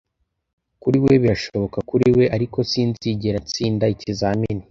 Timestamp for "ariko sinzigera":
2.35-3.37